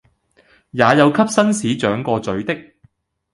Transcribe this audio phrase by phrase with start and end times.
[0.71, 2.59] 也有給紳士掌過嘴的，